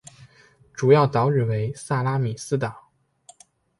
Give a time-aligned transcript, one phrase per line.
[0.73, 2.89] 主要岛屿为萨拉米斯岛。